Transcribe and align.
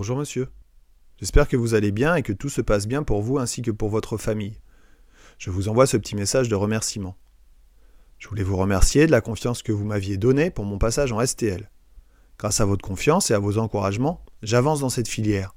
Bonjour 0.00 0.16
monsieur. 0.16 0.48
J'espère 1.18 1.46
que 1.46 1.58
vous 1.58 1.74
allez 1.74 1.92
bien 1.92 2.14
et 2.14 2.22
que 2.22 2.32
tout 2.32 2.48
se 2.48 2.62
passe 2.62 2.86
bien 2.86 3.02
pour 3.02 3.20
vous 3.20 3.36
ainsi 3.36 3.60
que 3.60 3.70
pour 3.70 3.90
votre 3.90 4.16
famille. 4.16 4.58
Je 5.36 5.50
vous 5.50 5.68
envoie 5.68 5.86
ce 5.86 5.98
petit 5.98 6.16
message 6.16 6.48
de 6.48 6.54
remerciement. 6.54 7.18
Je 8.16 8.26
voulais 8.26 8.42
vous 8.42 8.56
remercier 8.56 9.06
de 9.06 9.10
la 9.10 9.20
confiance 9.20 9.62
que 9.62 9.72
vous 9.72 9.84
m'aviez 9.84 10.16
donnée 10.16 10.50
pour 10.50 10.64
mon 10.64 10.78
passage 10.78 11.12
en 11.12 11.22
STL. 11.22 11.70
Grâce 12.38 12.62
à 12.62 12.64
votre 12.64 12.82
confiance 12.82 13.30
et 13.30 13.34
à 13.34 13.38
vos 13.38 13.58
encouragements, 13.58 14.24
j'avance 14.42 14.80
dans 14.80 14.88
cette 14.88 15.06
filière. 15.06 15.54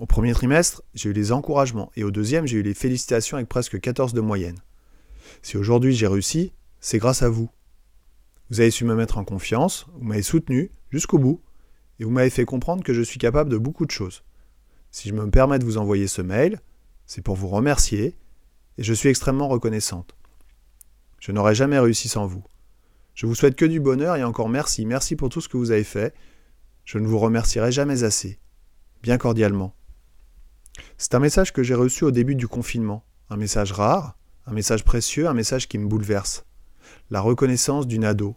Au 0.00 0.06
premier 0.06 0.34
trimestre, 0.34 0.82
j'ai 0.94 1.10
eu 1.10 1.12
les 1.12 1.30
encouragements 1.30 1.92
et 1.94 2.02
au 2.02 2.10
deuxième, 2.10 2.48
j'ai 2.48 2.56
eu 2.56 2.62
les 2.62 2.74
félicitations 2.74 3.36
avec 3.36 3.48
presque 3.48 3.78
14 3.78 4.12
de 4.12 4.20
moyenne. 4.20 4.58
Si 5.40 5.56
aujourd'hui 5.56 5.94
j'ai 5.94 6.08
réussi, 6.08 6.52
c'est 6.80 6.98
grâce 6.98 7.22
à 7.22 7.28
vous. 7.28 7.48
Vous 8.50 8.58
avez 8.58 8.72
su 8.72 8.84
me 8.84 8.96
mettre 8.96 9.18
en 9.18 9.24
confiance, 9.24 9.86
vous 9.92 10.04
m'avez 10.04 10.22
soutenu 10.22 10.72
jusqu'au 10.90 11.20
bout 11.20 11.40
et 12.02 12.04
vous 12.04 12.10
m'avez 12.10 12.30
fait 12.30 12.44
comprendre 12.44 12.82
que 12.82 12.92
je 12.92 13.00
suis 13.00 13.20
capable 13.20 13.48
de 13.48 13.56
beaucoup 13.56 13.86
de 13.86 13.92
choses. 13.92 14.24
Si 14.90 15.08
je 15.08 15.14
me 15.14 15.30
permets 15.30 15.60
de 15.60 15.64
vous 15.64 15.78
envoyer 15.78 16.08
ce 16.08 16.20
mail, 16.20 16.60
c'est 17.06 17.22
pour 17.22 17.36
vous 17.36 17.46
remercier 17.46 18.18
et 18.76 18.82
je 18.82 18.92
suis 18.92 19.08
extrêmement 19.08 19.46
reconnaissante. 19.46 20.16
Je 21.20 21.30
n'aurais 21.30 21.54
jamais 21.54 21.78
réussi 21.78 22.08
sans 22.08 22.26
vous. 22.26 22.42
Je 23.14 23.26
vous 23.26 23.36
souhaite 23.36 23.54
que 23.54 23.64
du 23.64 23.78
bonheur 23.78 24.16
et 24.16 24.24
encore 24.24 24.48
merci, 24.48 24.84
merci 24.84 25.14
pour 25.14 25.28
tout 25.28 25.40
ce 25.40 25.48
que 25.48 25.56
vous 25.56 25.70
avez 25.70 25.84
fait. 25.84 26.12
Je 26.84 26.98
ne 26.98 27.06
vous 27.06 27.20
remercierai 27.20 27.70
jamais 27.70 28.02
assez. 28.02 28.40
Bien 29.00 29.16
cordialement. 29.16 29.72
C'est 30.98 31.14
un 31.14 31.20
message 31.20 31.52
que 31.52 31.62
j'ai 31.62 31.76
reçu 31.76 32.02
au 32.02 32.10
début 32.10 32.34
du 32.34 32.48
confinement, 32.48 33.04
un 33.30 33.36
message 33.36 33.70
rare, 33.70 34.18
un 34.46 34.52
message 34.52 34.82
précieux, 34.82 35.28
un 35.28 35.34
message 35.34 35.68
qui 35.68 35.78
me 35.78 35.86
bouleverse. 35.86 36.46
La 37.10 37.20
reconnaissance 37.20 37.86
d'une 37.86 38.04
ado. 38.04 38.34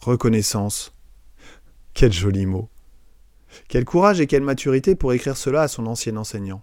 Reconnaissance. 0.00 0.97
Quel 1.98 2.12
joli 2.12 2.46
mot. 2.46 2.68
Quel 3.66 3.84
courage 3.84 4.20
et 4.20 4.28
quelle 4.28 4.44
maturité 4.44 4.94
pour 4.94 5.12
écrire 5.14 5.36
cela 5.36 5.62
à 5.62 5.66
son 5.66 5.84
ancien 5.86 6.16
enseignant. 6.16 6.62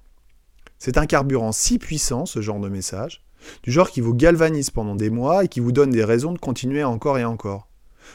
C'est 0.79 0.97
un 0.97 1.05
carburant 1.05 1.51
si 1.51 1.77
puissant, 1.77 2.25
ce 2.25 2.39
genre 2.39 2.61
de 2.61 2.69
message, 2.69 3.21
du 3.61 3.69
genre 3.69 3.91
qui 3.91 3.99
vous 3.99 4.13
galvanise 4.13 4.69
pendant 4.69 4.95
des 4.95 5.09
mois 5.09 5.43
et 5.43 5.49
qui 5.49 5.59
vous 5.59 5.73
donne 5.73 5.89
des 5.89 6.05
raisons 6.05 6.31
de 6.31 6.39
continuer 6.39 6.85
encore 6.85 7.17
et 7.17 7.25
encore. 7.25 7.67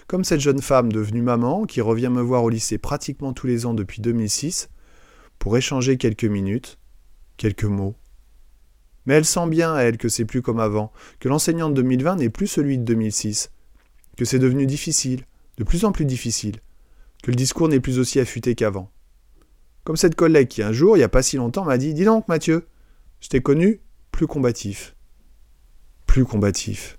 Comme 0.07 0.25
cette 0.25 0.41
jeune 0.41 0.63
femme 0.63 0.91
devenue 0.91 1.21
maman 1.21 1.67
qui 1.67 1.83
revient 1.83 2.09
me 2.09 2.23
voir 2.23 2.43
au 2.43 2.49
lycée 2.49 2.79
pratiquement 2.79 3.35
tous 3.35 3.47
les 3.47 3.67
ans 3.67 3.75
depuis 3.75 4.01
2006 4.01 4.71
pour 5.39 5.59
échanger 5.59 5.99
quelques 5.99 6.25
minutes, 6.25 6.79
quelques 7.37 7.65
mots. 7.65 7.97
Mais 9.05 9.13
elle 9.13 9.27
sent 9.27 9.47
bien, 9.49 9.77
elle, 9.77 9.99
que 9.99 10.09
c'est 10.09 10.25
plus 10.25 10.41
comme 10.41 10.59
avant, 10.59 10.91
que 11.19 11.29
l'enseignant 11.29 11.69
de 11.69 11.75
2020 11.75 12.17
n'est 12.17 12.31
plus 12.31 12.47
celui 12.47 12.79
de 12.79 12.85
2006, 12.85 13.51
que 14.17 14.25
c'est 14.25 14.39
devenu 14.39 14.65
difficile, 14.65 15.27
de 15.59 15.65
plus 15.65 15.85
en 15.85 15.93
plus 15.93 16.07
difficile, 16.07 16.61
que 17.23 17.31
le 17.31 17.37
discours 17.37 17.69
n'est 17.69 17.81
plus 17.81 17.99
aussi 17.99 18.21
affûté 18.21 18.55
qu'avant. 18.55 18.91
Comme 19.85 19.97
cette 19.97 20.15
collègue 20.15 20.49
qui 20.49 20.63
un 20.63 20.73
jour, 20.73 20.97
il 20.97 21.01
n'y 21.01 21.05
a 21.05 21.09
pas 21.09 21.23
si 21.23 21.37
longtemps, 21.37 21.65
m'a 21.65 21.79
dit 21.79 21.95
Dis 21.95 22.05
donc, 22.05 22.29
Mathieu, 22.29 22.67
je 23.21 23.29
t'ai 23.29 23.41
connu 23.41 23.81
plus 24.11 24.27
combatif. 24.27 24.95
Plus 26.07 26.25
combatif. 26.25 26.99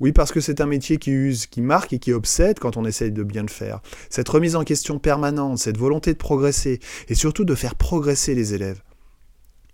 Oui, 0.00 0.12
parce 0.12 0.32
que 0.32 0.40
c'est 0.40 0.60
un 0.60 0.66
métier 0.66 0.96
qui 0.96 1.12
use, 1.12 1.46
qui 1.46 1.60
marque 1.60 1.92
et 1.92 2.00
qui 2.00 2.12
obsède 2.12 2.58
quand 2.58 2.76
on 2.76 2.84
essaye 2.84 3.12
de 3.12 3.22
bien 3.22 3.42
le 3.42 3.48
faire. 3.48 3.80
Cette 4.10 4.28
remise 4.28 4.56
en 4.56 4.64
question 4.64 4.98
permanente, 4.98 5.58
cette 5.58 5.78
volonté 5.78 6.12
de 6.12 6.18
progresser, 6.18 6.80
et 7.08 7.14
surtout 7.14 7.44
de 7.44 7.54
faire 7.54 7.76
progresser 7.76 8.34
les 8.34 8.52
élèves. 8.52 8.82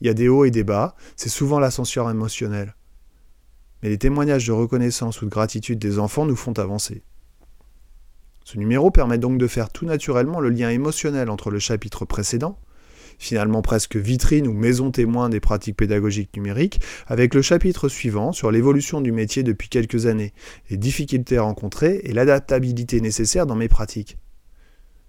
Il 0.00 0.06
y 0.06 0.10
a 0.10 0.14
des 0.14 0.28
hauts 0.28 0.44
et 0.44 0.50
des 0.50 0.64
bas, 0.64 0.94
c'est 1.16 1.30
souvent 1.30 1.58
l'ascenseur 1.58 2.10
émotionnel. 2.10 2.76
Mais 3.82 3.88
les 3.88 3.98
témoignages 3.98 4.46
de 4.46 4.52
reconnaissance 4.52 5.22
ou 5.22 5.24
de 5.24 5.30
gratitude 5.30 5.78
des 5.78 5.98
enfants 5.98 6.26
nous 6.26 6.36
font 6.36 6.52
avancer. 6.58 7.02
Ce 8.50 8.56
numéro 8.56 8.90
permet 8.90 9.18
donc 9.18 9.36
de 9.36 9.46
faire 9.46 9.68
tout 9.68 9.84
naturellement 9.84 10.40
le 10.40 10.48
lien 10.48 10.70
émotionnel 10.70 11.28
entre 11.28 11.50
le 11.50 11.58
chapitre 11.58 12.06
précédent, 12.06 12.58
finalement 13.18 13.60
presque 13.60 13.96
vitrine 13.96 14.48
ou 14.48 14.54
maison 14.54 14.90
témoin 14.90 15.28
des 15.28 15.38
pratiques 15.38 15.76
pédagogiques 15.76 16.34
numériques, 16.34 16.80
avec 17.08 17.34
le 17.34 17.42
chapitre 17.42 17.90
suivant 17.90 18.32
sur 18.32 18.50
l'évolution 18.50 19.02
du 19.02 19.12
métier 19.12 19.42
depuis 19.42 19.68
quelques 19.68 20.06
années, 20.06 20.32
les 20.70 20.78
difficultés 20.78 21.38
rencontrées 21.38 22.00
et 22.04 22.14
l'adaptabilité 22.14 23.02
nécessaire 23.02 23.44
dans 23.44 23.54
mes 23.54 23.68
pratiques. 23.68 24.16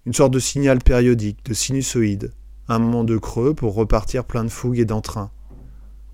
Une 0.05 0.11
sorte 0.11 0.33
de 0.33 0.39
signal 0.39 0.79
périodique, 0.79 1.45
de 1.45 1.53
sinusoïde, 1.53 2.33
un 2.67 2.79
moment 2.79 3.05
de 3.05 3.17
creux 3.17 3.53
pour 3.53 3.73
repartir 3.73 4.25
plein 4.25 4.43
de 4.43 4.49
fougue 4.49 4.79
et 4.79 4.85
d'entrain. 4.85 5.31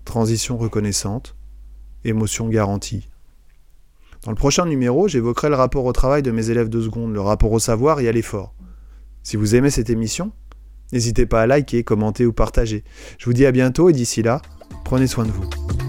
Transition 0.04 0.56
reconnaissante, 0.58 1.34
émotion 2.04 2.48
garantie. 2.48 3.08
Dans 4.26 4.32
le 4.32 4.36
prochain 4.36 4.66
numéro, 4.66 5.06
j'évoquerai 5.06 5.50
le 5.50 5.54
rapport 5.54 5.84
au 5.84 5.92
travail 5.92 6.20
de 6.20 6.32
mes 6.32 6.50
élèves 6.50 6.68
de 6.68 6.80
seconde, 6.80 7.12
le 7.14 7.20
rapport 7.20 7.52
au 7.52 7.60
savoir 7.60 8.00
et 8.00 8.08
à 8.08 8.12
l'effort. 8.12 8.54
Si 9.22 9.36
vous 9.36 9.54
aimez 9.54 9.70
cette 9.70 9.88
émission, 9.88 10.32
n'hésitez 10.92 11.26
pas 11.26 11.42
à 11.42 11.46
liker, 11.46 11.84
commenter 11.84 12.26
ou 12.26 12.32
partager. 12.32 12.82
Je 13.18 13.26
vous 13.26 13.32
dis 13.34 13.46
à 13.46 13.52
bientôt 13.52 13.88
et 13.88 13.92
d'ici 13.92 14.24
là, 14.24 14.42
prenez 14.84 15.06
soin 15.06 15.26
de 15.26 15.30
vous. 15.30 15.85